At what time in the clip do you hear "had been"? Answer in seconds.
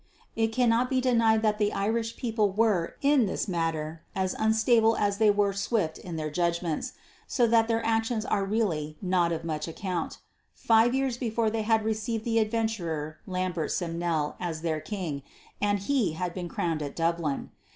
16.13-16.49